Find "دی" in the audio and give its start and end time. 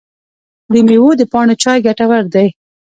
2.33-2.47